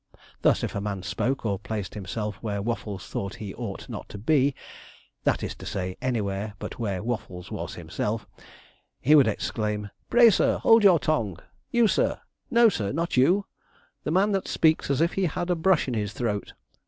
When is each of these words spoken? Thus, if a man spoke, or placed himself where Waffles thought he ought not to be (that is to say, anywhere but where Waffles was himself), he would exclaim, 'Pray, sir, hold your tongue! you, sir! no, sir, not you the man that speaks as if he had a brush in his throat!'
Thus, 0.41 0.63
if 0.63 0.73
a 0.73 0.81
man 0.81 1.03
spoke, 1.03 1.45
or 1.45 1.59
placed 1.59 1.93
himself 1.93 2.37
where 2.37 2.59
Waffles 2.59 3.07
thought 3.07 3.35
he 3.35 3.53
ought 3.53 3.87
not 3.87 4.09
to 4.09 4.17
be 4.17 4.55
(that 5.25 5.43
is 5.43 5.53
to 5.53 5.65
say, 5.67 5.95
anywhere 6.01 6.55
but 6.57 6.79
where 6.79 7.03
Waffles 7.03 7.51
was 7.51 7.75
himself), 7.75 8.25
he 8.99 9.13
would 9.13 9.27
exclaim, 9.27 9.91
'Pray, 10.09 10.31
sir, 10.31 10.57
hold 10.57 10.83
your 10.83 10.97
tongue! 10.97 11.37
you, 11.69 11.87
sir! 11.87 12.19
no, 12.49 12.67
sir, 12.67 12.91
not 12.91 13.15
you 13.15 13.45
the 14.03 14.09
man 14.09 14.31
that 14.31 14.47
speaks 14.47 14.89
as 14.89 15.01
if 15.01 15.13
he 15.13 15.25
had 15.25 15.51
a 15.51 15.55
brush 15.55 15.87
in 15.87 15.93
his 15.93 16.13
throat!' 16.13 16.53